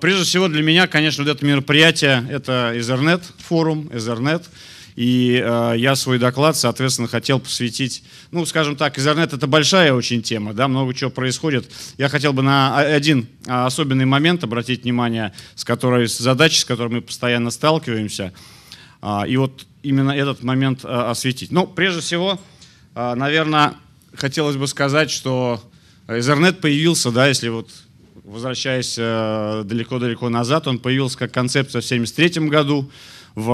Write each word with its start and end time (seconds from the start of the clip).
Прежде 0.00 0.24
всего 0.24 0.48
для 0.48 0.62
меня, 0.62 0.86
конечно, 0.86 1.24
вот 1.24 1.30
это 1.30 1.44
мероприятие– 1.44 2.26
это 2.30 2.72
Ethernet 2.74 3.22
форум, 3.38 3.88
Ethernet. 3.92 4.44
И 4.96 5.42
э, 5.44 5.74
я 5.76 5.94
свой 5.94 6.18
доклад, 6.18 6.56
соответственно, 6.56 7.06
хотел 7.06 7.38
посвятить, 7.38 8.02
ну, 8.30 8.46
скажем 8.46 8.76
так, 8.76 8.96
Ethernet– 8.96 9.34
это 9.36 9.46
большая 9.46 9.92
очень 9.92 10.22
тема, 10.22 10.54
да, 10.54 10.68
много 10.68 10.94
чего 10.94 11.10
происходит. 11.10 11.70
Я 11.98 12.08
хотел 12.08 12.32
бы 12.32 12.42
на 12.42 12.78
один 12.78 13.28
особенный 13.46 14.06
момент 14.06 14.42
обратить 14.42 14.84
внимание, 14.84 15.34
с 15.54 15.64
которой, 15.64 16.08
с 16.08 16.16
задачей, 16.16 16.60
с 16.60 16.64
которой 16.64 16.88
мы 16.88 17.02
постоянно 17.02 17.50
сталкиваемся. 17.50 18.32
Э, 19.02 19.24
и 19.28 19.36
вот 19.36 19.66
именно 19.82 20.12
этот 20.12 20.42
момент 20.42 20.84
э, 20.84 20.88
осветить. 20.88 21.52
Ну, 21.52 21.66
прежде 21.66 22.00
всего, 22.00 22.40
наверное, 22.94 23.74
хотелось 24.14 24.56
бы 24.56 24.66
сказать, 24.66 25.10
что 25.10 25.62
Ethernet 26.08 26.54
появился, 26.54 27.10
да, 27.10 27.28
если 27.28 27.50
вот 27.50 27.68
возвращаясь 28.26 28.96
э, 28.98 29.62
далеко-далеко 29.64 30.28
назад, 30.28 30.66
он 30.66 30.78
появился 30.78 31.16
как 31.16 31.32
концепция 31.32 31.80
в 31.80 31.84
1973 31.84 32.48
году. 32.48 32.90
В 33.34 33.50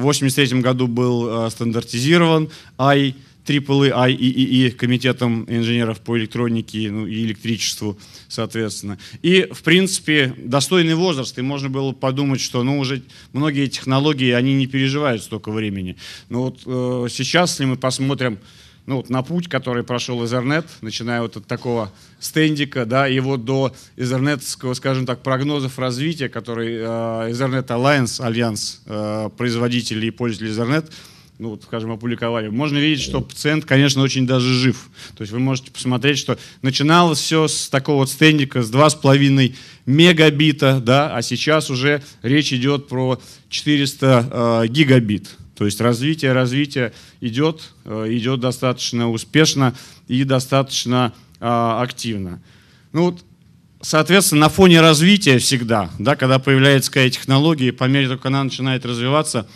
1983 0.00 0.60
году 0.60 0.86
был 0.86 1.46
э, 1.46 1.50
стандартизирован 1.50 2.48
I, 2.78 3.14
IEEE, 3.46 3.92
IEEE, 3.92 4.70
Комитетом 4.70 5.44
инженеров 5.48 6.00
по 6.00 6.16
электронике 6.16 6.90
ну, 6.90 7.06
и 7.06 7.24
электричеству, 7.24 7.98
соответственно. 8.28 8.98
И, 9.22 9.46
в 9.52 9.62
принципе, 9.62 10.34
достойный 10.38 10.94
возраст, 10.94 11.38
и 11.38 11.42
можно 11.42 11.68
было 11.68 11.92
подумать, 11.92 12.40
что 12.40 12.62
ну, 12.62 12.78
уже 12.78 13.02
многие 13.32 13.66
технологии, 13.66 14.30
они 14.30 14.54
не 14.54 14.66
переживают 14.66 15.22
столько 15.22 15.50
времени. 15.50 15.96
Но 16.30 16.44
вот 16.44 16.60
э, 16.64 17.08
сейчас, 17.10 17.50
если 17.52 17.66
мы 17.66 17.76
посмотрим 17.76 18.38
ну, 18.86 18.96
вот 18.96 19.08
на 19.08 19.22
путь, 19.22 19.48
который 19.48 19.82
прошел 19.82 20.22
Ethernet, 20.22 20.66
начиная 20.82 21.22
вот 21.22 21.36
от 21.36 21.46
такого 21.46 21.90
стендика, 22.20 22.84
да, 22.84 23.08
и 23.08 23.18
вот 23.20 23.44
до 23.44 23.74
Ethernet, 23.96 24.42
скажем 24.74 25.06
так, 25.06 25.22
прогнозов 25.22 25.78
развития, 25.78 26.28
который 26.28 26.74
э, 26.74 26.82
Ethernet 27.30 27.66
Alliance, 27.66 28.22
альянс 28.22 28.82
э, 28.86 29.30
производителей 29.36 30.08
и 30.08 30.10
пользователей 30.10 30.52
Ethernet, 30.52 30.90
ну, 31.38 31.50
вот, 31.50 31.64
скажем, 31.64 31.90
опубликовали, 31.90 32.48
можно 32.48 32.78
видеть, 32.78 33.02
что 33.02 33.20
пациент, 33.20 33.64
конечно, 33.64 34.02
очень 34.02 34.26
даже 34.26 34.52
жив. 34.52 34.88
То 35.16 35.22
есть 35.22 35.32
вы 35.32 35.40
можете 35.40 35.72
посмотреть, 35.72 36.18
что 36.18 36.38
начиналось 36.62 37.18
все 37.18 37.48
с 37.48 37.68
такого 37.68 37.96
вот 37.96 38.10
стендика, 38.10 38.62
с 38.62 38.70
2,5 38.70 39.54
мегабита, 39.86 40.80
да, 40.80 41.14
а 41.14 41.22
сейчас 41.22 41.70
уже 41.70 42.02
речь 42.22 42.52
идет 42.52 42.86
про 42.86 43.20
400 43.48 44.62
э, 44.64 44.68
гигабит. 44.68 45.30
То 45.56 45.64
есть 45.64 45.80
развитие, 45.80 46.32
развитие 46.32 46.92
идет, 47.20 47.72
э, 47.84 48.06
идет 48.10 48.40
достаточно 48.40 49.10
успешно 49.10 49.74
и 50.08 50.24
достаточно 50.24 51.12
а, 51.40 51.82
активно. 51.82 52.40
Ну 52.92 53.10
вот, 53.10 53.24
соответственно, 53.82 54.42
на 54.42 54.48
фоне 54.48 54.80
развития 54.80 55.38
всегда, 55.38 55.90
да, 55.98 56.16
когда 56.16 56.38
появляется 56.38 56.90
какая 56.90 57.10
технология, 57.10 57.72
по 57.72 57.84
мере 57.84 58.06
того, 58.06 58.16
как 58.16 58.26
она 58.26 58.42
начинает 58.44 58.86
развиваться, 58.86 59.46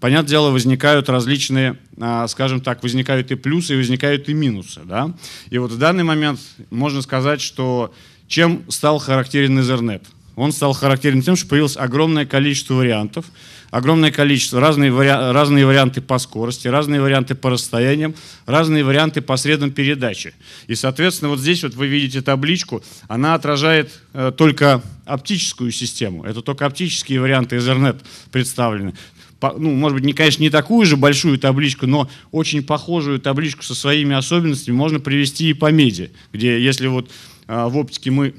понятное 0.00 0.28
дело, 0.28 0.50
возникают 0.50 1.08
различные, 1.08 1.78
а, 1.98 2.28
скажем 2.28 2.60
так, 2.60 2.82
возникают 2.82 3.30
и 3.30 3.34
плюсы, 3.34 3.74
и 3.74 3.76
возникают 3.76 4.28
и 4.28 4.34
минусы. 4.34 4.80
Да? 4.84 5.14
И 5.50 5.58
вот 5.58 5.72
в 5.72 5.78
данный 5.78 6.04
момент 6.04 6.40
можно 6.70 7.02
сказать, 7.02 7.40
что 7.40 7.94
чем 8.26 8.62
стал 8.68 8.98
характерен 8.98 9.58
Ethernet? 9.58 10.02
Он 10.36 10.52
стал 10.52 10.72
характерен 10.72 11.22
тем, 11.22 11.34
что 11.34 11.48
появилось 11.48 11.76
огромное 11.76 12.26
количество 12.26 12.74
вариантов, 12.74 13.24
огромное 13.70 14.10
количество, 14.10 14.60
разные, 14.60 14.90
вари... 14.90 15.08
разные 15.08 15.66
варианты 15.66 16.00
по 16.00 16.18
скорости, 16.18 16.68
разные 16.68 17.00
варианты 17.00 17.34
по 17.34 17.50
расстояниям, 17.50 18.14
разные 18.46 18.84
варианты 18.84 19.20
по 19.20 19.36
средам 19.36 19.70
передачи. 19.70 20.34
И, 20.66 20.74
соответственно, 20.74 21.30
вот 21.30 21.40
здесь 21.40 21.62
вот 21.62 21.74
вы 21.74 21.86
видите 21.86 22.22
табличку, 22.22 22.82
она 23.08 23.34
отражает 23.34 23.90
э, 24.12 24.32
только 24.36 24.82
оптическую 25.04 25.70
систему. 25.70 26.24
Это 26.24 26.42
только 26.42 26.66
оптические 26.66 27.20
варианты 27.20 27.56
Ethernet 27.56 28.00
представлены. 28.30 28.94
По, 29.40 29.52
ну, 29.56 29.70
может 29.72 29.96
быть, 29.96 30.04
не, 30.04 30.12
конечно, 30.12 30.42
не 30.42 30.50
такую 30.50 30.84
же 30.84 30.96
большую 30.96 31.38
табличку, 31.38 31.86
но 31.86 32.10
очень 32.32 32.62
похожую 32.62 33.20
табличку 33.20 33.62
со 33.62 33.74
своими 33.74 34.16
особенностями 34.16 34.74
можно 34.74 34.98
привести 34.98 35.50
и 35.50 35.54
по 35.54 35.70
меди, 35.70 36.10
где 36.32 36.60
если 36.60 36.88
вот 36.88 37.08
э, 37.46 37.64
в 37.66 37.76
оптике 37.76 38.10
мы 38.10 38.34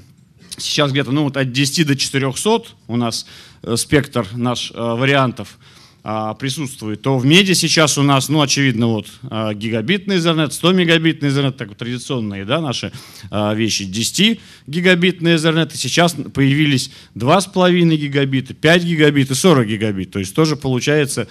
сейчас 0.60 0.92
где-то 0.92 1.12
ну, 1.12 1.24
вот 1.24 1.38
от 1.38 1.52
10 1.52 1.88
до 1.88 1.96
400 1.96 2.64
у 2.88 2.96
нас 2.96 3.26
э, 3.64 3.76
спектр 3.76 4.28
наш 4.34 4.72
э, 4.72 4.76
вариантов 4.76 5.58
а, 6.02 6.34
присутствует, 6.34 7.02
то 7.02 7.18
в 7.18 7.26
меди 7.26 7.52
сейчас 7.52 7.98
у 7.98 8.04
нас, 8.04 8.30
ну, 8.30 8.42
очевидно, 8.42 8.88
вот 8.88 9.08
а, 9.24 9.54
гигабитный 9.54 10.16
Ethernet, 10.16 10.52
100 10.52 10.72
мегабитный 10.72 11.28
Ethernet, 11.28 11.52
так 11.52 11.76
традиционные, 11.76 12.46
да, 12.46 12.62
наши 12.62 12.94
вещи, 13.30 13.84
10 13.84 14.40
гигабитный 14.66 15.36
Ethernet, 15.36 15.74
и 15.74 15.78
сейчас 15.78 16.16
появились 16.34 16.92
2,5 17.16 17.96
гигабита, 17.98 18.54
5 18.54 18.84
гигабит 18.84 19.30
и 19.30 19.36
40 19.36 19.68
гигабит, 19.68 20.12
то 20.12 20.20
есть 20.20 20.34
тоже 20.34 20.56
получается 20.56 21.28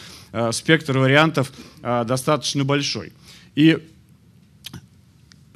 спектр 0.53 0.99
вариантов 0.99 1.51
достаточно 1.83 2.63
большой. 2.63 3.15
И, 3.55 3.79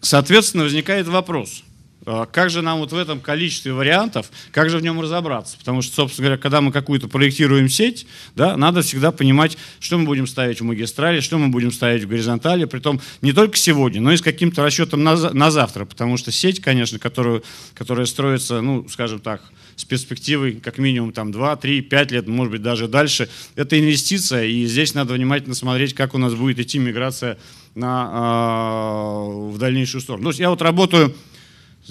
соответственно, 0.01 0.65
возникает 0.65 1.07
вопрос– 1.07 1.65
как 2.05 2.51
же 2.51 2.63
нам 2.63 2.79
вот 2.81 2.93
в 2.93 2.97
этом 2.97 3.21
количестве 3.21 3.73
вариантов, 3.73 4.31
как 4.51 4.71
же 4.71 4.79
в 4.79 4.83
нем 4.83 5.01
разобраться? 5.01 5.57
Потому 5.59 5.83
что, 5.83 5.95
собственно 5.95 6.27
говоря, 6.27 6.43
когда 6.43 6.61
мы 6.61 6.73
какую-то 6.73 7.09
проектируем 7.09 7.69
сеть, 7.69 8.07
да, 8.35 8.57
надо 8.57 8.83
всегда 8.83 9.13
понимать, 9.13 9.57
что 9.79 9.99
мы 9.99 10.05
будем 10.05 10.27
ставить 10.27 10.61
в 10.61 10.65
магистрали, 10.65 11.21
что 11.21 11.39
мы 11.39 11.49
будем 11.49 11.71
ставить 11.71 12.05
в 12.05 12.09
горизонтали, 12.09 12.65
притом 12.65 13.01
не 13.21 13.33
только 13.33 13.57
сегодня, 13.57 14.01
но 14.01 14.13
и 14.13 14.17
с 14.17 14.23
каким-то 14.23 14.63
расчетом 14.63 15.05
на, 15.05 15.17
на 15.33 15.51
завтра, 15.51 15.85
потому 15.85 16.17
что 16.17 16.33
сеть, 16.33 16.61
конечно, 16.61 16.99
которую, 16.99 17.45
которая 17.75 18.07
строится, 18.07 18.61
ну, 18.61 18.89
скажем 18.89 19.21
так, 19.21 19.43
с 19.77 19.85
перспективой 19.85 20.53
как 20.55 20.79
минимум 20.79 21.13
там 21.13 21.33
2, 21.33 21.57
3, 21.57 21.83
5 21.83 22.11
лет, 22.11 22.27
может 22.27 22.53
быть 22.53 22.63
даже 22.63 22.89
дальше, 22.89 23.29
это 23.55 23.79
инвестиция, 23.79 24.45
и 24.45 24.67
здесь 24.67 24.95
надо 24.95 25.15
внимательно 25.15 25.55
смотреть, 25.55 25.95
как 25.95 26.15
у 26.15 26.19
нас 26.19 26.35
будет 26.35 26.59
идти 26.59 26.79
миграция 26.79 27.39
на, 27.75 28.11
э, 28.13 29.51
в 29.51 29.59
дальнейшую 29.59 30.01
сторону. 30.01 30.25
То 30.25 30.31
есть 30.31 30.41
я 30.41 30.51
вот 30.51 30.63
работаю 30.63 31.15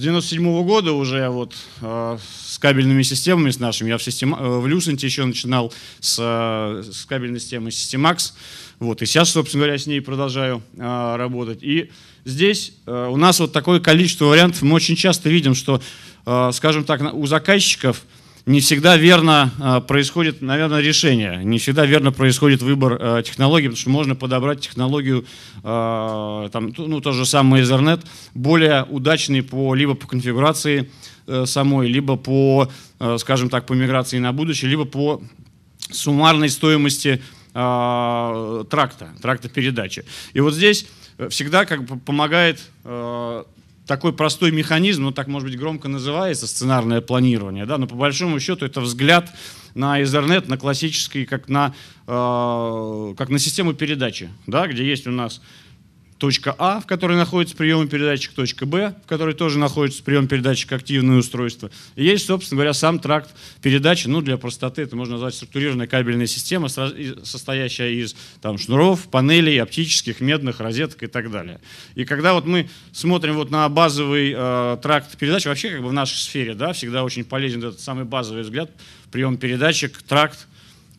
97 0.01 0.43
-го 0.43 0.63
года 0.63 0.93
уже 0.93 1.29
вот 1.29 1.53
э, 1.81 2.17
с 2.45 2.57
кабельными 2.57 3.03
системами 3.03 3.51
с 3.51 3.59
нашими. 3.59 3.89
Я 3.89 3.97
в, 3.97 4.03
система, 4.03 4.37
э, 4.39 4.59
в 4.59 4.67
Люсенте 4.67 5.05
еще 5.05 5.23
начинал 5.25 5.71
с, 5.99 6.17
э, 6.19 6.83
с 6.91 7.05
кабельной 7.05 7.39
системой 7.39 7.71
Systemax. 7.71 8.33
Вот, 8.79 9.01
и 9.01 9.05
сейчас, 9.05 9.29
собственно 9.29 9.63
говоря, 9.63 9.77
с 9.77 9.85
ней 9.85 10.01
продолжаю 10.01 10.63
э, 10.75 11.15
работать. 11.15 11.59
И 11.61 11.91
здесь 12.25 12.73
э, 12.87 13.07
у 13.11 13.15
нас 13.15 13.39
вот 13.39 13.53
такое 13.53 13.79
количество 13.79 14.25
вариантов. 14.25 14.63
Мы 14.63 14.75
очень 14.75 14.95
часто 14.95 15.29
видим, 15.29 15.53
что, 15.53 15.81
э, 16.25 16.49
скажем 16.51 16.83
так, 16.83 17.13
у 17.13 17.27
заказчиков– 17.27 18.03
не 18.45 18.59
всегда 18.59 18.97
верно 18.97 19.51
а, 19.59 19.81
происходит, 19.81 20.41
наверное, 20.41 20.81
решение, 20.81 21.41
не 21.43 21.59
всегда 21.59 21.85
верно 21.85 22.11
происходит 22.11 22.61
выбор 22.61 22.97
а, 22.99 23.21
технологии, 23.21 23.67
потому 23.67 23.79
что 23.79 23.89
можно 23.89 24.15
подобрать 24.15 24.61
технологию, 24.61 25.25
а, 25.63 26.49
там, 26.49 26.73
ну, 26.77 27.01
то 27.01 27.11
же 27.11 27.25
самое 27.25 27.63
Ethernet, 27.63 28.03
более 28.33 28.83
удачный 28.83 29.43
по, 29.43 29.75
либо 29.75 29.93
по 29.93 30.07
конфигурации 30.07 30.89
э, 31.27 31.45
самой, 31.45 31.87
либо 31.87 32.15
по, 32.15 32.69
скажем 33.17 33.49
так, 33.49 33.65
по 33.65 33.73
миграции 33.73 34.17
на 34.19 34.33
будущее, 34.33 34.69
либо 34.69 34.85
по 34.85 35.21
суммарной 35.91 36.49
стоимости 36.49 37.21
тракта, 37.53 39.09
тракта 39.21 39.49
передачи. 39.49 40.05
И 40.33 40.39
вот 40.39 40.53
здесь 40.53 40.87
всегда 41.29 41.65
как 41.65 41.83
бы 41.83 41.99
помогает 41.99 42.61
такой 43.91 44.13
простой 44.13 44.51
механизм, 44.51 45.03
ну 45.03 45.11
так 45.11 45.27
может 45.27 45.49
быть 45.49 45.59
громко 45.59 45.89
называется, 45.89 46.47
сценарное 46.47 47.01
планирование, 47.01 47.65
да, 47.65 47.77
но 47.77 47.87
по 47.87 47.95
большому 47.95 48.39
счету 48.39 48.65
это 48.65 48.79
взгляд 48.79 49.29
на 49.75 50.01
Ethernet, 50.01 50.47
на 50.47 50.57
классический, 50.57 51.25
как 51.25 51.49
на, 51.49 51.73
э, 52.07 53.13
как 53.17 53.27
на 53.27 53.37
систему 53.37 53.73
передачи, 53.73 54.29
да, 54.47 54.67
где 54.67 54.85
есть 54.85 55.07
у 55.07 55.11
нас 55.11 55.41
точка 56.21 56.55
А, 56.59 56.79
в 56.79 56.85
которой 56.85 57.17
находится 57.17 57.55
прием 57.55 57.87
передатчик, 57.87 58.33
точка 58.33 58.67
Б, 58.67 58.93
в 59.03 59.07
которой 59.07 59.33
тоже 59.33 59.57
находится 59.57 60.03
прием 60.03 60.27
передатчик 60.27 60.71
активное 60.71 61.17
устройство. 61.17 61.71
И 61.95 62.03
есть, 62.03 62.27
собственно 62.27 62.57
говоря, 62.57 62.73
сам 62.73 62.99
тракт 62.99 63.31
передачи, 63.63 64.07
ну, 64.07 64.21
для 64.21 64.37
простоты 64.37 64.83
это 64.83 64.95
можно 64.95 65.13
назвать 65.13 65.33
структурированная 65.33 65.87
кабельная 65.87 66.27
система, 66.27 66.67
состоящая 66.67 67.95
из 67.95 68.15
там, 68.39 68.59
шнуров, 68.59 69.07
панелей, 69.07 69.59
оптических, 69.59 70.21
медных, 70.21 70.59
розеток 70.59 71.01
и 71.01 71.07
так 71.07 71.31
далее. 71.31 71.59
И 71.95 72.05
когда 72.05 72.35
вот 72.35 72.45
мы 72.45 72.69
смотрим 72.91 73.33
вот 73.33 73.49
на 73.49 73.67
базовый 73.67 74.31
э, 74.37 74.77
тракт 74.79 75.17
передачи, 75.17 75.47
вообще 75.47 75.71
как 75.71 75.81
бы 75.81 75.87
в 75.87 75.93
нашей 75.93 76.17
сфере, 76.17 76.53
да, 76.53 76.73
всегда 76.73 77.03
очень 77.03 77.25
полезен 77.25 77.63
этот 77.63 77.79
самый 77.79 78.05
базовый 78.05 78.43
взгляд, 78.43 78.69
прием 79.11 79.37
передатчик, 79.37 79.99
тракт, 80.03 80.47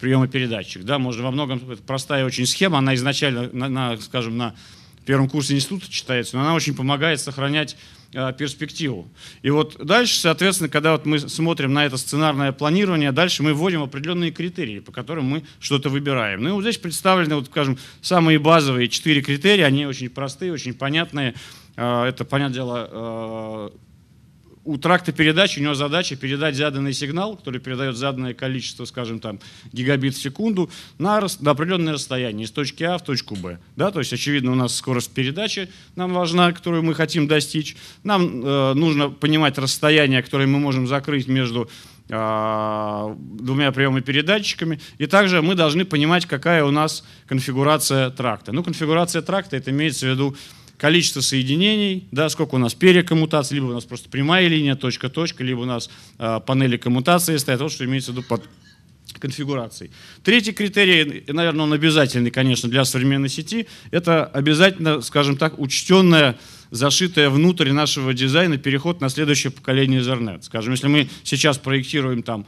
приема 0.00 0.26
передатчик. 0.26 0.82
Да, 0.82 0.98
можно 0.98 1.22
во 1.22 1.30
многом, 1.30 1.62
это 1.70 1.80
простая 1.80 2.24
очень 2.24 2.44
схема, 2.44 2.78
она 2.78 2.96
изначально, 2.96 3.48
на, 3.52 3.68
на, 3.68 3.96
скажем, 3.98 4.36
на 4.36 4.56
в 5.02 5.04
первом 5.04 5.28
курсе 5.28 5.54
института 5.54 5.90
читается, 5.90 6.36
но 6.36 6.42
она 6.42 6.54
очень 6.54 6.76
помогает 6.76 7.20
сохранять 7.20 7.76
э, 8.14 8.32
перспективу. 8.38 9.08
И 9.42 9.50
вот 9.50 9.84
дальше, 9.84 10.16
соответственно, 10.16 10.68
когда 10.68 10.92
вот 10.92 11.06
мы 11.06 11.18
смотрим 11.18 11.72
на 11.72 11.84
это 11.84 11.96
сценарное 11.96 12.52
планирование, 12.52 13.10
дальше 13.10 13.42
мы 13.42 13.52
вводим 13.52 13.82
определенные 13.82 14.30
критерии, 14.30 14.78
по 14.78 14.92
которым 14.92 15.24
мы 15.24 15.42
что-то 15.58 15.88
выбираем. 15.88 16.44
Ну 16.44 16.50
и 16.50 16.52
вот 16.52 16.62
здесь 16.62 16.78
представлены, 16.78 17.34
вот, 17.34 17.46
скажем, 17.46 17.78
самые 18.00 18.38
базовые 18.38 18.88
четыре 18.88 19.22
критерия, 19.22 19.64
они 19.64 19.86
очень 19.86 20.08
простые, 20.08 20.52
очень 20.52 20.72
понятные. 20.72 21.34
Э, 21.76 22.04
это, 22.04 22.24
понятное 22.24 22.54
дело, 22.54 22.88
э, 22.92 23.70
у 24.64 24.78
тракта 24.78 25.12
передачи, 25.12 25.58
у 25.58 25.62
него 25.62 25.74
задача 25.74 26.14
передать 26.16 26.54
заданный 26.54 26.92
сигнал, 26.92 27.36
который 27.36 27.60
передает 27.60 27.96
заданное 27.96 28.32
количество, 28.32 28.84
скажем, 28.84 29.18
там, 29.18 29.40
гигабит 29.72 30.14
в 30.14 30.22
секунду 30.22 30.70
на, 30.98 31.20
на 31.40 31.50
определенное 31.50 31.94
расстояние 31.94 32.44
из 32.44 32.50
точки 32.52 32.84
А 32.84 32.98
в 32.98 33.02
точку 33.02 33.34
Б. 33.34 33.58
Да? 33.76 33.90
То 33.90 33.98
есть, 33.98 34.12
очевидно, 34.12 34.52
у 34.52 34.54
нас 34.54 34.76
скорость 34.76 35.12
передачи 35.12 35.68
нам 35.96 36.12
важна, 36.12 36.52
которую 36.52 36.82
мы 36.84 36.94
хотим 36.94 37.26
достичь. 37.26 37.76
Нам 38.04 38.44
э, 38.44 38.74
нужно 38.74 39.10
понимать 39.10 39.58
расстояние, 39.58 40.22
которое 40.22 40.46
мы 40.46 40.60
можем 40.60 40.86
закрыть 40.86 41.26
между 41.26 41.68
э, 42.08 43.16
двумя 43.18 43.72
приемами-передатчиками. 43.72 44.80
И 44.98 45.06
также 45.06 45.42
мы 45.42 45.56
должны 45.56 45.84
понимать, 45.84 46.26
какая 46.26 46.64
у 46.64 46.70
нас 46.70 47.04
конфигурация 47.26 48.10
тракта. 48.10 48.52
Ну, 48.52 48.62
конфигурация 48.62 49.22
тракта, 49.22 49.56
это 49.56 49.72
имеется 49.72 50.06
в 50.06 50.10
виду 50.10 50.36
количество 50.82 51.20
соединений, 51.20 52.08
да, 52.10 52.28
сколько 52.28 52.56
у 52.56 52.58
нас 52.58 52.74
перекоммутаций, 52.74 53.54
либо 53.54 53.66
у 53.66 53.72
нас 53.72 53.84
просто 53.84 54.08
прямая 54.08 54.48
линия, 54.48 54.74
точка-точка, 54.74 55.44
либо 55.44 55.60
у 55.60 55.64
нас 55.64 55.88
э, 56.18 56.40
панели 56.44 56.76
коммутации 56.76 57.36
стоят, 57.36 57.60
вот 57.60 57.70
что 57.70 57.84
имеется 57.84 58.10
в 58.10 58.16
виду 58.16 58.26
под 58.26 58.42
конфигурацией. 59.20 59.92
Третий 60.24 60.50
критерий, 60.50 61.22
наверное, 61.28 61.66
он 61.66 61.72
обязательный, 61.72 62.32
конечно, 62.32 62.68
для 62.68 62.84
современной 62.84 63.28
сети, 63.28 63.68
это 63.92 64.24
обязательно, 64.24 65.02
скажем 65.02 65.36
так, 65.36 65.60
учтенная, 65.60 66.36
зашитая 66.72 67.30
внутрь 67.30 67.70
нашего 67.70 68.12
дизайна 68.12 68.58
переход 68.58 69.00
на 69.00 69.08
следующее 69.08 69.52
поколение 69.52 70.00
Ethernet. 70.00 70.42
Скажем, 70.42 70.72
если 70.72 70.88
мы 70.88 71.08
сейчас 71.22 71.58
проектируем 71.58 72.24
там 72.24 72.44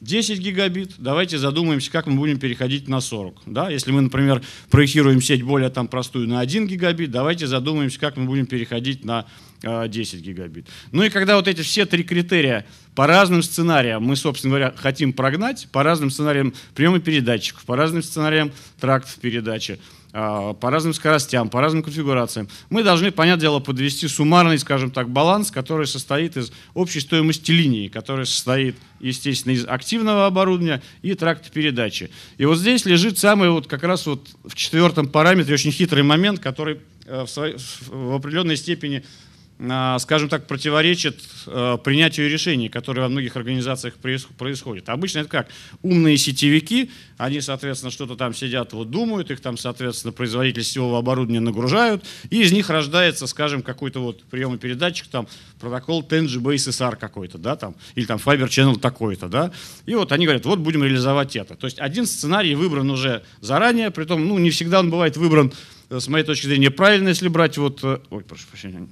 10 0.00 0.38
гигабит, 0.38 0.92
давайте 0.98 1.38
задумаемся, 1.38 1.90
как 1.90 2.06
мы 2.06 2.16
будем 2.16 2.38
переходить 2.38 2.88
на 2.88 3.00
40. 3.00 3.42
Да? 3.46 3.68
Если 3.68 3.90
мы, 3.90 4.00
например, 4.00 4.42
проектируем 4.70 5.20
сеть 5.20 5.42
более 5.42 5.70
там, 5.70 5.88
простую 5.88 6.28
на 6.28 6.40
1 6.40 6.68
гигабит, 6.68 7.10
давайте 7.10 7.46
задумаемся, 7.46 7.98
как 7.98 8.16
мы 8.16 8.26
будем 8.26 8.46
переходить 8.46 9.04
на 9.04 9.26
10 9.62 10.14
а, 10.14 10.16
гигабит. 10.18 10.68
Ну 10.92 11.02
и 11.02 11.10
когда 11.10 11.36
вот 11.36 11.48
эти 11.48 11.62
все 11.62 11.84
три 11.84 12.04
критерия 12.04 12.64
по 12.94 13.08
разным 13.08 13.42
сценариям 13.42 14.04
мы, 14.04 14.14
собственно 14.14 14.52
говоря, 14.52 14.72
хотим 14.76 15.12
прогнать, 15.12 15.68
по 15.72 15.82
разным 15.82 16.10
сценариям 16.10 16.54
приема 16.74 17.00
передатчиков, 17.00 17.64
по 17.64 17.74
разным 17.74 18.02
сценариям 18.02 18.52
трактов 18.78 19.16
передачи, 19.16 19.80
по 20.12 20.56
разным 20.62 20.94
скоростям, 20.94 21.50
по 21.50 21.60
разным 21.60 21.82
конфигурациям. 21.82 22.48
Мы 22.70 22.82
должны, 22.82 23.10
понятное 23.10 23.42
дело, 23.42 23.58
подвести 23.60 24.08
суммарный, 24.08 24.58
скажем 24.58 24.90
так, 24.90 25.10
баланс, 25.10 25.50
который 25.50 25.86
состоит 25.86 26.36
из 26.36 26.50
общей 26.74 27.00
стоимости 27.00 27.50
линии, 27.50 27.88
который 27.88 28.24
состоит, 28.24 28.76
естественно, 29.00 29.52
из 29.52 29.66
активного 29.66 30.26
оборудования 30.26 30.82
и 31.02 31.14
тракта 31.14 31.50
передачи. 31.50 32.10
И 32.38 32.46
вот 32.46 32.56
здесь 32.56 32.86
лежит 32.86 33.18
самый 33.18 33.50
вот 33.50 33.66
как 33.66 33.82
раз 33.82 34.06
вот 34.06 34.28
в 34.44 34.54
четвертом 34.54 35.08
параметре 35.08 35.54
очень 35.54 35.72
хитрый 35.72 36.02
момент, 36.02 36.40
который 36.40 36.80
э, 37.04 37.26
в, 37.26 37.88
в 37.88 38.14
определенной 38.14 38.56
степени 38.56 38.98
а, 38.98 39.27
скажем 39.58 40.28
так, 40.28 40.46
противоречит 40.46 41.20
э, 41.46 41.78
принятию 41.82 42.30
решений, 42.30 42.68
которые 42.68 43.02
во 43.02 43.08
многих 43.08 43.34
организациях 43.34 43.94
происходят. 43.96 44.88
Обычно 44.88 45.20
это 45.20 45.28
как? 45.28 45.48
Умные 45.82 46.16
сетевики, 46.16 46.92
они, 47.16 47.40
соответственно, 47.40 47.90
что-то 47.90 48.14
там 48.14 48.34
сидят, 48.34 48.72
вот 48.72 48.90
думают, 48.90 49.32
их 49.32 49.40
там, 49.40 49.58
соответственно, 49.58 50.12
производители 50.12 50.62
сетевого 50.62 51.00
оборудования 51.00 51.40
нагружают, 51.40 52.04
и 52.30 52.42
из 52.42 52.52
них 52.52 52.70
рождается, 52.70 53.26
скажем, 53.26 53.62
какой-то 53.62 53.98
вот 53.98 54.22
приемопередатчик, 54.24 55.08
там, 55.08 55.26
протокол 55.58 56.06
10GB 56.08 56.54
SSR 56.54 56.94
какой-то, 56.94 57.38
да, 57.38 57.56
там, 57.56 57.74
или 57.96 58.06
там 58.06 58.18
Fiber 58.24 58.46
Channel 58.46 58.78
такой-то, 58.78 59.28
да, 59.28 59.50
и 59.86 59.94
вот 59.96 60.12
они 60.12 60.26
говорят, 60.26 60.46
вот 60.46 60.60
будем 60.60 60.84
реализовать 60.84 61.34
это. 61.34 61.56
То 61.56 61.64
есть 61.64 61.80
один 61.80 62.06
сценарий 62.06 62.54
выбран 62.54 62.88
уже 62.90 63.24
заранее, 63.40 63.90
при 63.90 64.04
том, 64.04 64.24
ну, 64.24 64.38
не 64.38 64.50
всегда 64.50 64.78
он 64.78 64.90
бывает 64.90 65.16
выбран, 65.16 65.52
э, 65.90 65.98
с 65.98 66.06
моей 66.06 66.24
точки 66.24 66.46
зрения, 66.46 66.70
правильно, 66.70 67.08
если 67.08 67.26
брать 67.26 67.58
вот, 67.58 67.82
э, 67.82 67.98
ой, 68.10 68.22
прошу 68.22 68.46
прощения, 68.46 68.86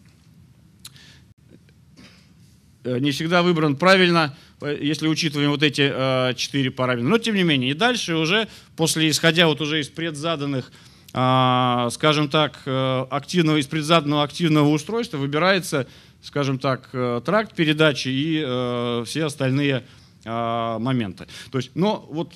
не 2.86 3.10
всегда 3.10 3.42
выбран 3.42 3.76
правильно, 3.76 4.36
э, 4.60 4.78
если 4.80 5.08
учитываем 5.08 5.50
вот 5.50 5.62
эти 5.62 5.90
э, 5.92 6.34
четыре 6.34 6.70
параметра. 6.70 7.08
Но 7.08 7.18
тем 7.18 7.34
не 7.34 7.42
менее, 7.42 7.72
и 7.72 7.74
дальше 7.74 8.14
уже, 8.16 8.48
после, 8.76 9.10
исходя 9.10 9.46
вот 9.46 9.60
уже 9.60 9.80
из 9.80 9.88
предзаданных, 9.88 10.70
скажем 11.12 12.28
так, 12.28 12.60
активного, 12.66 13.56
из 13.56 13.66
предзаданного 13.66 14.22
активного 14.22 14.68
устройства 14.68 15.16
выбирается, 15.16 15.86
скажем 16.20 16.58
так, 16.58 16.90
тракт 17.24 17.54
передачи 17.54 18.08
и 18.08 19.02
все 19.06 19.24
остальные 19.24 19.84
моменты. 20.24 21.26
То 21.50 21.58
есть, 21.58 21.70
но 21.74 22.06
вот 22.10 22.34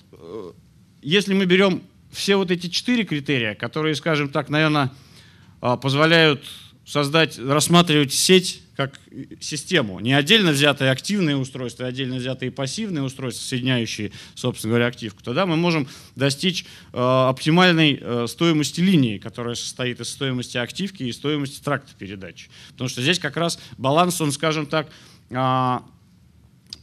если 1.02 1.34
мы 1.34 1.44
берем 1.44 1.82
все 2.10 2.36
вот 2.36 2.50
эти 2.50 2.68
четыре 2.68 3.04
критерия, 3.04 3.54
которые, 3.54 3.94
скажем 3.96 4.30
так, 4.30 4.48
наверное, 4.48 4.92
позволяют 5.60 6.42
создать, 6.86 7.38
рассматривать 7.38 8.14
сеть 8.14 8.62
как 8.80 8.98
систему. 9.40 10.00
Не 10.00 10.14
отдельно 10.14 10.52
взятые 10.52 10.90
активные 10.90 11.36
устройства, 11.36 11.84
а 11.84 11.88
отдельно 11.90 12.16
взятые 12.16 12.50
пассивные 12.50 13.02
устройства, 13.02 13.44
соединяющие, 13.44 14.10
собственно 14.34 14.70
говоря, 14.70 14.86
активку, 14.86 15.22
тогда 15.22 15.44
мы 15.44 15.56
можем 15.56 15.86
достичь 16.16 16.64
э, 16.94 17.26
оптимальной 17.28 17.98
э, 18.00 18.26
стоимости 18.26 18.80
линии, 18.80 19.18
которая 19.18 19.54
состоит 19.54 20.00
из 20.00 20.08
стоимости 20.08 20.56
активки 20.56 21.02
и 21.02 21.12
стоимости 21.12 21.62
тракта 21.62 21.92
передачи. 21.98 22.48
Потому 22.70 22.88
что 22.88 23.02
здесь 23.02 23.18
как 23.18 23.36
раз 23.36 23.58
баланс, 23.76 24.18
он, 24.22 24.32
скажем 24.32 24.64
так, 24.64 24.88
э, 25.28 25.78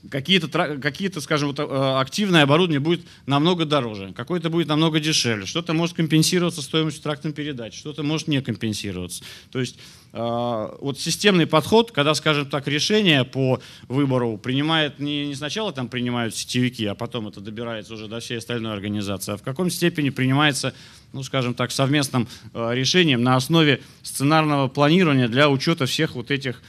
какие-то, 0.09 0.77
какие 0.79 1.11
скажем, 1.19 1.49
вот, 1.49 1.59
э, 1.59 1.99
активное 1.99 2.43
оборудование 2.43 2.79
будет 2.79 3.01
намного 3.25 3.65
дороже, 3.65 4.13
какое-то 4.13 4.49
будет 4.49 4.67
намного 4.67 4.99
дешевле, 4.99 5.45
что-то 5.45 5.73
может 5.73 5.95
компенсироваться 5.95 6.61
стоимостью 6.61 7.03
трактом 7.03 7.33
передач, 7.33 7.77
что-то 7.77 8.03
может 8.03 8.27
не 8.27 8.41
компенсироваться. 8.41 9.23
То 9.51 9.59
есть 9.59 9.77
э, 10.13 10.69
вот 10.81 10.99
системный 10.99 11.47
подход, 11.47 11.91
когда, 11.91 12.13
скажем 12.13 12.45
так, 12.45 12.67
решение 12.67 13.23
по 13.23 13.59
выбору 13.87 14.37
принимает 14.37 14.99
не, 14.99 15.27
не 15.27 15.35
сначала 15.35 15.73
там 15.73 15.89
принимают 15.89 16.35
сетевики, 16.35 16.85
а 16.85 16.95
потом 16.95 17.27
это 17.27 17.41
добирается 17.41 17.93
уже 17.93 18.07
до 18.07 18.19
всей 18.19 18.37
остальной 18.37 18.73
организации, 18.73 19.33
а 19.33 19.37
в 19.37 19.43
каком 19.43 19.69
степени 19.69 20.09
принимается, 20.09 20.73
ну, 21.13 21.23
скажем 21.23 21.53
так, 21.53 21.71
совместным 21.71 22.27
э, 22.53 22.69
решением 22.73 23.23
на 23.23 23.35
основе 23.35 23.81
сценарного 24.03 24.67
планирования 24.67 25.27
для 25.27 25.49
учета 25.49 25.85
всех 25.85 26.15
вот 26.15 26.31
этих 26.31 26.61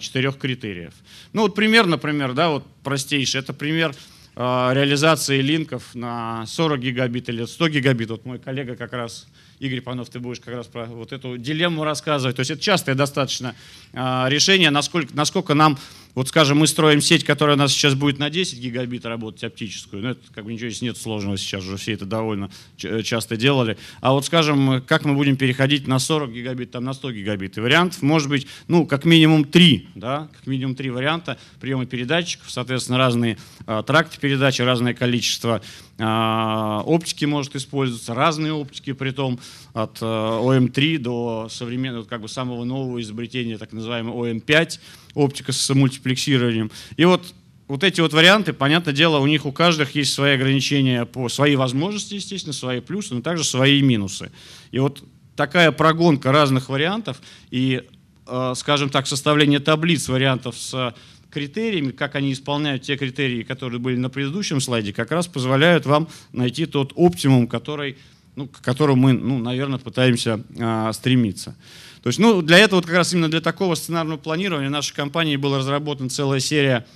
четырех 0.00 0.38
критериев. 0.38 0.94
Ну 1.32 1.42
вот 1.42 1.54
пример, 1.54 1.86
например, 1.86 2.32
да, 2.32 2.50
вот 2.50 2.66
простейший, 2.82 3.40
это 3.40 3.52
пример 3.52 3.94
а, 4.36 4.72
реализации 4.72 5.40
линков 5.40 5.94
на 5.94 6.46
40 6.46 6.80
гигабит 6.80 7.28
или 7.28 7.44
100 7.44 7.68
гигабит. 7.68 8.10
Вот 8.10 8.24
мой 8.24 8.38
коллега 8.38 8.76
как 8.76 8.92
раз 8.92 9.26
Игорь 9.58 9.82
Панов, 9.82 10.08
ты 10.08 10.20
будешь 10.20 10.40
как 10.40 10.54
раз 10.54 10.66
про 10.66 10.86
вот 10.86 11.12
эту 11.12 11.36
дилемму 11.36 11.84
рассказывать. 11.84 12.36
То 12.36 12.40
есть 12.40 12.50
это 12.50 12.62
частое 12.62 12.94
достаточно 12.94 13.54
э, 13.92 14.24
решение, 14.28 14.70
насколько, 14.70 15.14
насколько 15.14 15.54
нам, 15.54 15.78
вот 16.14 16.28
скажем, 16.28 16.58
мы 16.58 16.66
строим 16.66 17.00
сеть, 17.00 17.24
которая 17.24 17.56
у 17.56 17.58
нас 17.58 17.72
сейчас 17.72 17.94
будет 17.94 18.18
на 18.18 18.30
10 18.30 18.58
гигабит 18.58 19.04
работать 19.04 19.44
оптическую, 19.44 20.02
ну 20.02 20.08
это 20.10 20.20
как 20.34 20.44
бы 20.44 20.52
ничего 20.52 20.68
здесь 20.68 20.82
нет 20.82 20.96
сложного 20.96 21.36
сейчас, 21.38 21.64
уже 21.64 21.76
все 21.76 21.92
это 21.92 22.04
довольно 22.04 22.50
часто 22.76 23.36
делали. 23.36 23.76
А 24.00 24.12
вот 24.12 24.26
скажем, 24.26 24.82
как 24.86 25.04
мы 25.04 25.14
будем 25.14 25.36
переходить 25.36 25.86
на 25.86 25.98
40 25.98 26.32
гигабит, 26.32 26.70
там 26.72 26.84
на 26.84 26.92
100 26.92 27.12
гигабит. 27.12 27.58
И 27.58 27.60
вариантов 27.60 28.02
может 28.02 28.28
быть, 28.28 28.46
ну, 28.68 28.86
как 28.86 29.04
минимум 29.04 29.44
три, 29.44 29.88
да, 29.94 30.28
как 30.36 30.46
минимум 30.46 30.74
три 30.74 30.90
варианта 30.90 31.38
приема 31.60 31.86
передатчиков, 31.86 32.50
соответственно, 32.50 32.98
разные 32.98 33.38
э, 33.66 33.82
тракты 33.86 34.18
передачи, 34.18 34.62
разное 34.62 34.94
количество 34.94 35.62
а, 36.02 36.82
оптики 36.86 37.26
может 37.26 37.54
использоваться, 37.56 38.14
разные 38.14 38.54
оптики, 38.54 38.92
при 38.92 39.10
том 39.10 39.38
от 39.74 39.98
э, 40.00 40.04
ОМ3 40.04 40.98
до 40.98 41.48
современного, 41.50 42.04
как 42.04 42.22
бы 42.22 42.28
самого 42.28 42.64
нового 42.64 43.00
изобретения, 43.02 43.58
так 43.58 43.72
называемого 43.72 44.26
ОМ5, 44.26 44.80
оптика 45.14 45.52
с 45.52 45.60
мультиплексированием. 46.00 46.70
И 46.96 47.04
вот 47.04 47.34
вот 47.68 47.84
эти 47.84 48.00
вот 48.00 48.12
варианты, 48.12 48.52
понятное 48.52 48.92
дело, 48.92 49.18
у 49.18 49.28
них 49.28 49.46
у 49.46 49.52
каждых 49.52 49.94
есть 49.94 50.12
свои 50.12 50.34
ограничения, 50.34 51.04
по 51.04 51.28
свои 51.28 51.54
возможности, 51.54 52.14
естественно, 52.14 52.52
свои 52.52 52.80
плюсы, 52.80 53.14
но 53.14 53.20
также 53.20 53.44
свои 53.44 53.80
минусы. 53.80 54.32
И 54.72 54.80
вот 54.80 55.04
такая 55.36 55.70
прогонка 55.70 56.32
разных 56.32 56.68
вариантов 56.68 57.22
и, 57.52 57.84
э, 58.26 58.52
скажем 58.56 58.90
так, 58.90 59.06
составление 59.06 59.60
таблиц 59.60 60.08
вариантов 60.08 60.56
с 60.58 60.96
критериями, 61.30 61.92
как 61.92 62.16
они 62.16 62.32
исполняют 62.32 62.82
те 62.82 62.96
критерии, 62.96 63.44
которые 63.44 63.78
были 63.78 63.96
на 63.96 64.10
предыдущем 64.10 64.60
слайде, 64.60 64.92
как 64.92 65.12
раз 65.12 65.28
позволяют 65.28 65.86
вам 65.86 66.08
найти 66.32 66.66
тот 66.66 66.92
оптимум, 66.96 67.46
который, 67.46 67.98
ну, 68.36 68.48
к 68.48 68.60
которому 68.60 69.02
мы, 69.02 69.12
ну, 69.12 69.38
наверное, 69.38 69.78
пытаемся 69.78 70.42
а, 70.58 70.92
стремиться. 70.92 71.56
То 72.02 72.08
есть, 72.08 72.18
ну, 72.18 72.40
для 72.42 72.58
этого, 72.58 72.78
вот 72.78 72.86
как 72.86 72.96
раз 72.96 73.12
именно 73.12 73.30
для 73.30 73.40
такого 73.40 73.74
сценарного 73.74 74.18
планирования 74.18 74.68
в 74.68 74.72
нашей 74.72 74.94
компании 74.94 75.36
была 75.36 75.58
разработана 75.58 76.08
целая 76.08 76.40
серия 76.40 76.86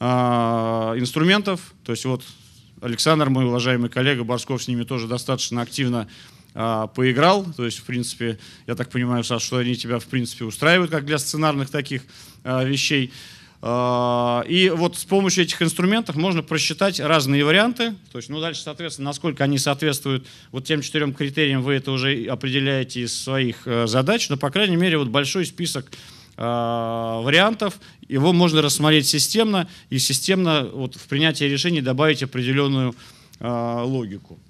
а, 0.00 0.94
инструментов. 0.96 1.74
То 1.84 1.92
есть 1.92 2.04
вот 2.04 2.22
Александр, 2.80 3.30
мой 3.30 3.44
уважаемый 3.44 3.90
коллега 3.90 4.24
Борсков, 4.24 4.62
с 4.62 4.68
ними 4.68 4.84
тоже 4.84 5.06
достаточно 5.06 5.62
активно 5.62 6.08
а, 6.54 6.86
поиграл. 6.86 7.44
То 7.56 7.64
есть, 7.64 7.78
в 7.78 7.84
принципе, 7.84 8.38
я 8.66 8.74
так 8.74 8.90
понимаю, 8.90 9.24
Саш, 9.24 9.42
что 9.42 9.58
они 9.58 9.74
тебя, 9.74 9.98
в 9.98 10.06
принципе, 10.06 10.44
устраивают, 10.44 10.90
как 10.90 11.04
для 11.04 11.18
сценарных 11.18 11.70
таких 11.70 12.02
а, 12.42 12.64
вещей. 12.64 13.12
А, 13.66 14.44
и 14.46 14.68
вот 14.68 14.98
с 14.98 15.06
помощью 15.06 15.44
этих 15.44 15.62
инструментов 15.62 16.16
можно 16.16 16.42
просчитать 16.42 17.00
разные 17.00 17.46
варианты. 17.46 17.94
То 18.12 18.18
есть, 18.18 18.28
ну, 18.28 18.38
дальше, 18.38 18.60
соответственно, 18.60 19.06
насколько 19.06 19.42
они 19.42 19.56
соответствуют 19.56 20.26
вот 20.52 20.66
тем 20.66 20.82
четырем 20.82 21.14
критериям, 21.14 21.62
вы 21.62 21.72
это 21.72 21.90
уже 21.90 22.26
определяете 22.26 23.00
из 23.00 23.18
своих 23.18 23.66
э, 23.66 23.86
задач. 23.86 24.28
Но, 24.28 24.36
по 24.36 24.50
крайней 24.50 24.76
мере, 24.76 24.98
вот 24.98 25.08
большой 25.08 25.46
список 25.46 25.90
вариантов, 26.36 27.78
его 28.08 28.32
можно 28.32 28.60
рассмотреть 28.60 29.06
системно 29.06 29.68
и 29.88 30.00
системно 30.00 30.64
вот, 30.64 30.96
в 30.96 31.06
принятии 31.06 31.44
решений 31.44 31.80
добавить 31.80 32.24
определенную 32.24 32.96
логику. 33.38 34.40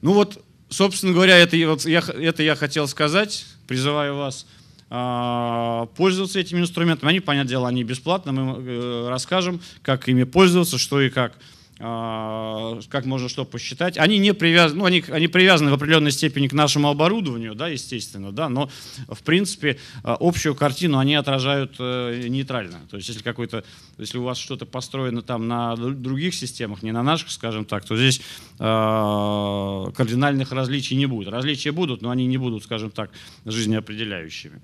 Ну 0.00 0.12
вот, 0.12 0.44
собственно 0.68 1.12
говоря, 1.12 1.36
это, 1.38 1.56
вот 1.66 1.84
я, 1.86 1.98
это 1.98 2.44
я 2.44 2.54
хотел 2.54 2.86
сказать, 2.86 3.46
призываю 3.66 4.14
вас 4.14 4.46
пользоваться 4.90 6.40
этими 6.40 6.60
инструментами. 6.60 7.10
Они, 7.10 7.20
понятное 7.20 7.48
дело, 7.48 7.68
они 7.68 7.84
бесплатно, 7.84 8.32
мы 8.32 8.60
э, 8.60 9.08
расскажем, 9.08 9.60
как 9.82 10.08
ими 10.08 10.24
пользоваться, 10.24 10.78
что 10.78 11.00
и 11.00 11.10
как. 11.10 11.38
А, 11.82 12.78
как 12.90 13.06
можно 13.06 13.30
что 13.30 13.46
посчитать. 13.46 13.96
Они 13.96 14.18
не 14.18 14.34
привязаны, 14.34 14.80
ну, 14.80 14.84
они, 14.84 15.02
они 15.08 15.28
привязаны 15.28 15.70
в 15.70 15.74
определенной 15.74 16.12
степени 16.12 16.46
к 16.46 16.52
нашему 16.52 16.88
оборудованию, 16.88 17.54
да, 17.54 17.68
естественно, 17.68 18.32
да, 18.32 18.50
но 18.50 18.70
в 19.08 19.22
принципе 19.22 19.78
а, 20.04 20.18
общую 20.20 20.54
картину 20.54 20.98
они 20.98 21.14
отражают 21.14 21.76
э, 21.78 22.26
нейтрально. 22.28 22.80
То 22.90 22.98
есть 22.98 23.08
если 23.08 23.22
какой-то, 23.22 23.64
если 23.96 24.18
у 24.18 24.24
вас 24.24 24.36
что-то 24.36 24.66
построено 24.66 25.22
там 25.22 25.48
на 25.48 25.74
других 25.74 26.34
системах, 26.34 26.82
не 26.82 26.92
на 26.92 27.02
наших, 27.02 27.30
скажем 27.30 27.64
так, 27.64 27.86
то 27.86 27.96
здесь 27.96 28.20
э, 28.58 29.92
кардинальных 29.96 30.52
различий 30.52 30.96
не 30.96 31.06
будет. 31.06 31.28
Различия 31.28 31.72
будут, 31.72 32.02
но 32.02 32.10
они 32.10 32.26
не 32.26 32.36
будут, 32.36 32.62
скажем 32.62 32.90
так, 32.90 33.10
жизнеопределяющими. 33.46 34.60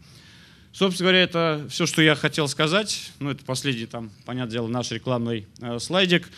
Собственно 0.75 1.09
говоря, 1.09 1.25
это 1.25 1.67
все, 1.71 1.87
что 1.87 2.03
я 2.03 2.15
хотел 2.15 2.47
сказать. 2.47 3.11
Ну, 3.21 3.31
это 3.31 3.43
последний, 3.43 3.87
там, 3.87 4.11
понятное 4.27 4.53
дело, 4.53 4.67
наш 4.67 4.91
рекламный 4.91 5.47
э, 5.63 5.79
слайдик. 5.79 6.29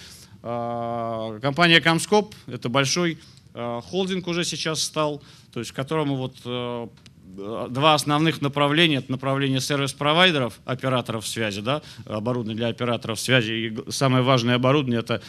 А, 0.51 1.39
компания 1.41 1.79
Comscope– 1.79 2.33
это 2.47 2.71
большой 2.71 3.19
а, 3.53 3.83
холдинг 3.83 4.27
уже 4.27 4.45
сейчас 4.45 4.83
стал, 4.83 5.23
то 5.53 5.61
есть 5.61 5.73
в 5.73 5.75
котором 5.75 6.17
вот 6.17 6.37
э, 6.43 6.87
два 7.69 7.93
основных 7.93 8.41
направления. 8.41 8.97
Это 8.97 9.13
направление 9.13 9.61
сервис-провайдеров, 9.61 10.59
операторов 10.65 11.27
связи, 11.27 11.61
да, 11.61 11.83
оборудование 12.07 12.57
для 12.57 12.69
операторов 12.69 13.21
связи. 13.21 13.53
И 13.53 13.91
самое 13.91 14.25
важное 14.25 14.55
оборудование– 14.55 15.01
это 15.01 15.21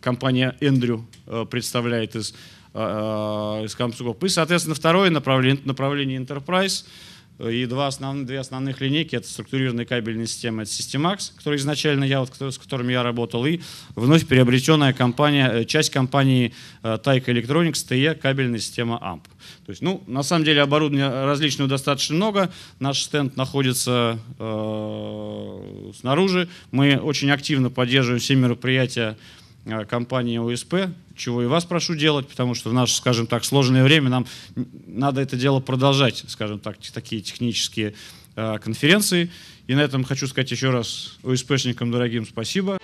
компания 0.00 0.56
Эндрю 0.60 1.04
представляет 1.50 2.14
из, 2.14 2.30
из 2.72 3.76
Comscope. 3.76 4.24
И, 4.26 4.28
соответственно, 4.28 4.76
второе 4.76 5.10
направление– 5.10 5.62
направление 5.64 6.20
Enterprise– 6.20 6.84
и 7.38 7.66
два 7.66 7.86
основных, 7.86 8.26
две 8.26 8.40
основных 8.40 8.80
линейки– 8.80 9.14
это 9.16 9.28
структурированные 9.28 9.86
кабельные 9.86 10.26
системы, 10.26 10.62
это 10.62 10.70
Systemax, 10.70 11.32
который 11.36 11.56
изначально 11.56 12.04
я, 12.04 12.20
вот, 12.20 12.34
с 12.34 12.58
которыми 12.58 12.92
я 12.92 13.02
работал, 13.02 13.46
и 13.46 13.60
вновь 13.94 14.26
приобретенная 14.26 14.92
компания, 14.92 15.48
э, 15.48 15.64
часть 15.64 15.90
компании 15.90 16.52
э, 16.82 16.98
Taika 17.02 17.26
Electronics, 17.26 17.86
TE, 17.88 18.14
кабельная 18.16 18.58
система 18.58 18.96
AMP. 19.02 19.22
То 19.66 19.70
есть, 19.70 19.82
ну, 19.82 20.02
на 20.06 20.22
самом 20.22 20.44
деле 20.44 20.62
оборудования 20.62 21.08
различного 21.24 21.70
достаточно 21.70 22.16
много. 22.16 22.50
Наш 22.80 23.02
стенд 23.02 23.36
находится 23.36 24.18
э, 24.38 25.92
снаружи. 25.98 26.48
Мы 26.72 26.96
очень 26.96 27.30
активно 27.30 27.70
поддерживаем 27.70 28.20
все 28.20 28.34
мероприятия 28.34 29.10
Э, 29.10 29.14
компании 29.88 30.38
ОСП, 30.38 30.90
чего 31.16 31.42
и 31.42 31.46
вас 31.46 31.64
прошу 31.64 31.94
делать, 31.94 32.26
потому 32.28 32.54
что 32.54 32.70
в 32.70 32.72
наше, 32.72 32.94
скажем 32.94 33.26
так, 33.26 33.44
сложное 33.44 33.84
время 33.84 34.08
нам 34.08 34.26
надо 34.86 35.20
это 35.20 35.36
дело 35.36 35.60
продолжать, 35.60 36.24
скажем 36.28 36.58
так, 36.58 36.78
такие 36.94 37.20
технические 37.20 37.94
э, 38.36 38.58
конференции. 38.58 39.30
И 39.66 39.74
на 39.74 39.80
этом 39.80 40.04
хочу 40.04 40.26
сказать 40.26 40.50
еще 40.50 40.70
раз 40.70 41.18
ОСПшникам 41.22 41.90
дорогим 41.90 42.26
спасибо. 42.26 42.78